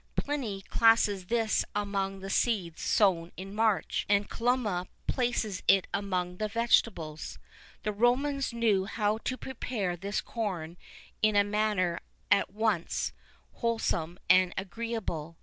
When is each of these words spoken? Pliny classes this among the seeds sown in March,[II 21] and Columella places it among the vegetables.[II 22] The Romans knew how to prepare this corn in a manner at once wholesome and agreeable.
Pliny 0.15 0.61
classes 0.63 1.27
this 1.27 1.63
among 1.75 2.21
the 2.21 2.29
seeds 2.31 2.81
sown 2.81 3.31
in 3.37 3.53
March,[II 3.53 4.07
21] 4.07 4.15
and 4.17 4.29
Columella 4.31 4.87
places 5.05 5.61
it 5.67 5.85
among 5.93 6.37
the 6.37 6.47
vegetables.[II 6.47 7.37
22] 7.83 7.83
The 7.83 7.91
Romans 7.93 8.51
knew 8.51 8.85
how 8.85 9.19
to 9.19 9.37
prepare 9.37 9.95
this 9.95 10.19
corn 10.19 10.77
in 11.21 11.35
a 11.35 11.43
manner 11.43 11.99
at 12.31 12.49
once 12.51 13.13
wholesome 13.51 14.17
and 14.27 14.55
agreeable. 14.57 15.37